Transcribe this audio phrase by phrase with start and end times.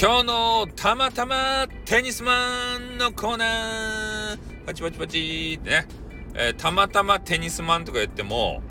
[0.00, 5.88] 今日のたまたまテニスマンのコーナーパチパチパチってね、
[6.34, 8.62] えー、たまたまテニスマンとか言っても、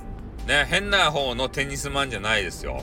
[0.47, 2.81] ね、変な方のテニスマンじゃないですよ。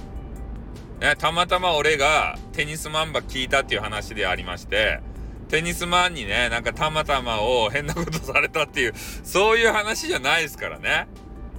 [1.01, 5.01] ね、たまたま俺がテニスマンば聞いたっていう話でありまして、
[5.49, 8.93] テニスマンにね、なんかたまたまを変なことされたっていう、
[9.23, 11.09] そういう話じゃないですからね。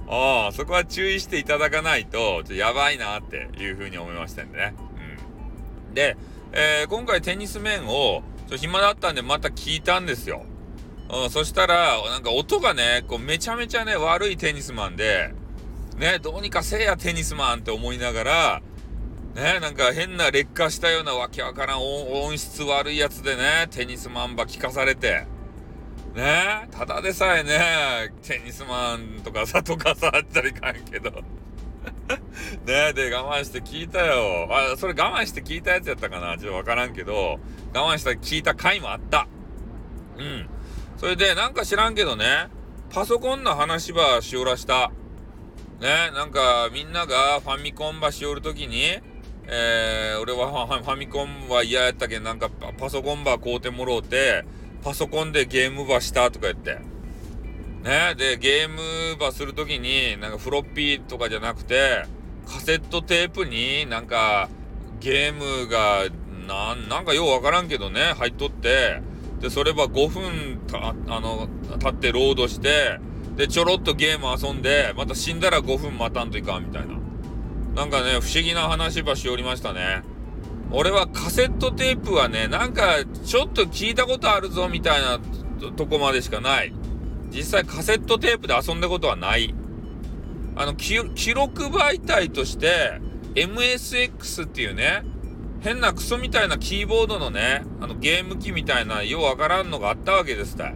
[0.08, 4.74] ああ、そこは注意していただかないと、ちょっとやばいなっていうふうに思いましたんでね。
[5.88, 5.94] うん。
[5.94, 6.16] で、
[6.52, 10.44] えー、今回テニス面を、ちょ暇だったんでまた聞いたんですよ。
[11.10, 15.32] うん、そしたら、なんか音がね、こうめちゃめちゃね、悪いテニスマンで、
[15.96, 18.62] ね、どうにかせえやテニスマンって思いながら、
[19.34, 25.26] ね、なんか変な劣化したようなわけわからん音質悪いやつでね、テニスマンば聞かされて、
[26.14, 31.12] ね、ただでさえね、テニスマンとかさ、とかさ、あったらいかんけど。
[32.66, 34.48] ねで、我慢して聞いたよ。
[34.50, 36.36] あ、それ我慢して聞いたやつやったかな？
[36.38, 37.38] ちょっとわからんけど、
[37.74, 39.28] 我慢した聞いた回もあった。
[40.18, 40.48] うん。
[40.96, 42.48] それで、なんか知らんけどね、
[42.90, 44.90] パソコンの話ばしおらした。
[45.80, 48.98] ね、なんかみんながファミコンばしおるときに、
[49.48, 54.44] えー、俺はファミコンは嫌やったけど、なんかパソコンば買うてもろうて、
[54.82, 56.78] パソコンでゲームばしたとか言って。
[57.82, 62.04] ね、で、ゲームばするときに、なんかフロッピーとかじゃなくて、
[62.46, 64.48] カセットテープになんか
[65.00, 66.04] ゲームが
[66.46, 69.02] なん、かようわからんけどね、入っとって、
[69.40, 71.48] で、それば5分た、あの、
[71.78, 72.98] 経ってロードして、
[73.36, 76.94] で、ちょろっとゲーム遊んで、また死んだら5分待たんといかんみたいな。
[77.74, 80.02] なんかね、不思議な話ばしおりましたね。
[80.70, 85.20] 俺はカセットテープはね、なんかちょっと聞いたことあるぞみたいな
[85.76, 86.72] とこまでしかない。
[87.30, 89.54] 実際カセットテープで遊んだことはない。
[90.56, 90.96] あの、記
[91.34, 93.00] 録媒体として
[93.34, 95.04] MSX っていうね、
[95.60, 100.72] 変なクソみたいなキーボードのね、あのゲーム機みたいなようわからんのがあったわけですた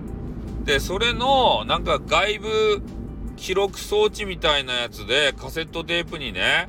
[0.64, 2.82] で、それのなんか外部
[3.36, 6.68] 記録装置みたいなやつでカセットテープにね、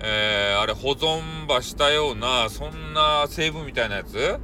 [0.00, 4.38] えー、あれ保存ばしたような、そんなセーブみたいなやつ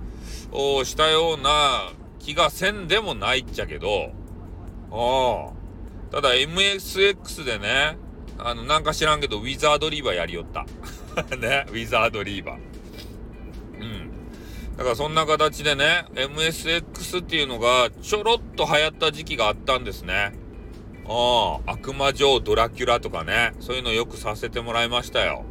[0.52, 4.12] をしたような気がせんでもないっちゃけど、
[4.90, 5.59] ああ。
[6.10, 7.96] ただ MSX でね、
[8.38, 10.66] あの、なんか知らんけど、ウィザードリーバーやりよった。
[11.36, 13.80] ね、ウィザードリーバー。
[13.80, 14.10] うん。
[14.76, 20.32] だからそんな形でね、MSX っていうのがちょろっと流行った時期があったんですね。
[21.06, 25.44] ああ、悪魔城ドラキュラとかね、そういうのよくさせてもらいましたよ。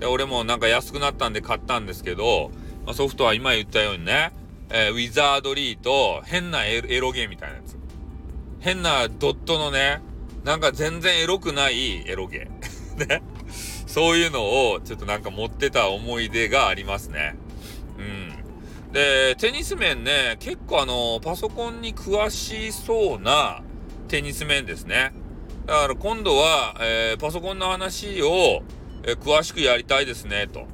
[0.00, 2.50] で、俺もなんか安くなったんで買ったんですけど、
[2.84, 4.32] まあ、ソフトは今言ったようにね、
[4.70, 7.76] えー、ウィザードリーと変なエロゲーみたいなやつ。
[8.60, 10.00] 変なドットのね、
[10.44, 12.48] なんか全然エロくないエロゲ。
[12.96, 13.22] ね。
[13.86, 17.36] そういうのをちょっとなんか持ってた思い出がありますね。
[17.98, 18.92] うん。
[18.92, 23.62] で、テニス面ね、結構あの、パソコンに詳しそうな
[24.08, 25.12] テニス面ですね。
[25.66, 28.62] だから今度は、えー、パソコンの話を、
[29.02, 30.66] えー、詳しくやりたいですね、と。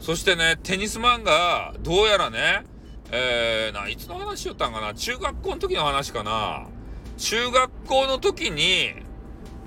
[0.00, 2.64] そしてね、テニスマンが、どうやらね、
[3.12, 4.94] えー、な、いつの話しよったんかな？
[4.94, 6.66] 中学校の時の話かな
[7.16, 8.94] 中学校の時に、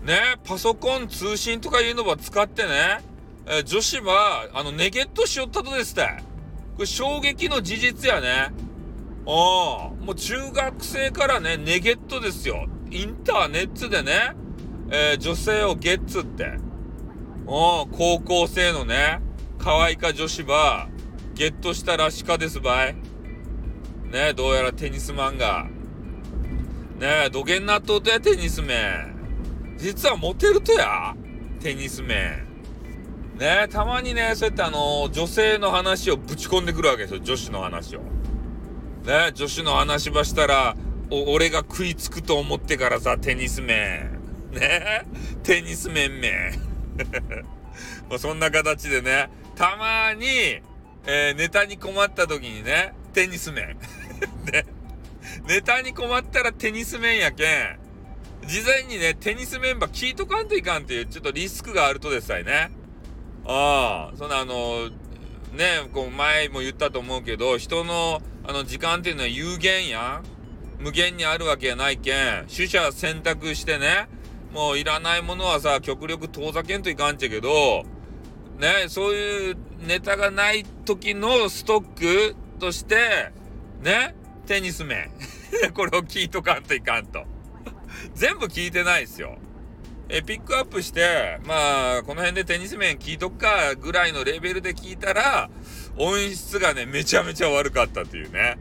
[0.03, 3.01] ね、パソコン通信とかいうのば使ってね、
[3.47, 6.07] え、女子は、あの、ネゲットしよったとですって。
[6.75, 8.51] これ衝撃の事実やね。
[9.27, 12.67] ああ、もう中学生からね、ネゲットですよ。
[12.91, 14.35] インターネットでね、
[14.91, 16.45] えー、女性をゲッツって。
[16.45, 19.21] ああ、高校生のね、
[19.57, 20.87] 可愛いか女子ば、
[21.33, 22.95] ゲットしたらしかですばい。
[24.11, 25.67] ね、どうやらテニスマンが、
[26.99, 29.13] ねえ、土下なっとうとや、テニス面。
[29.77, 31.13] 実はモテるとや、
[31.59, 32.45] テニス面。
[33.37, 37.99] ねえ、たまにね、そうやってあの、女性の話をぶち込んでくるわけですよ、女子の話を。
[37.99, 40.77] ねえ女子の話ばしたら、
[41.11, 44.11] お、俺が食いつくと思ってからさ、テニス面。
[44.53, 45.05] ねえ
[45.43, 46.53] テニス面面。
[48.09, 50.25] まそんな形でね、たまに、
[51.05, 53.77] えー、ネタに困った時にね、テニス面。
[54.51, 54.65] ね。
[55.47, 57.79] ネタに困ったらテニス面やけん、
[58.47, 62.71] 事前にね、テニスメンバー聞いとかんといかんっていう、ちょっとリスクがあるとですさえね。
[63.45, 64.89] ああ、そのあの、
[65.53, 70.35] ね、こう前も言ったと思うけど、人のあの時間っていうのは有限やん。
[70.79, 74.07] 無限にあるわけやないけん、取捨選択してね、
[74.53, 77.83] もういらないものはさ、極力遠ざけんといかんちゃけど、
[78.59, 79.57] ね、そういう
[79.87, 83.31] ネタがない時のストックとして、
[83.81, 85.11] ね、テニス面。
[85.73, 87.25] これを聞いとかんといかんと。
[88.13, 89.37] 全部聞いてないですよ。
[90.07, 95.49] えピックアップして、まあ、この辺でテニス面聞いとくかぐらいのレベルで聞いたら、
[95.97, 98.57] 音質がね、めちゃめちゃ悪かったっていうね。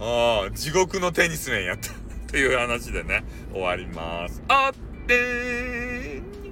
[0.00, 1.94] ああ、地獄のテニス面やった っ
[2.26, 3.22] ていう話でね、
[3.52, 4.42] 終わります。
[4.48, 6.47] あってー